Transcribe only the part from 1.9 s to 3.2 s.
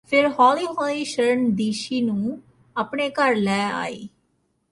ਨੂੰ ਆਪਣੇ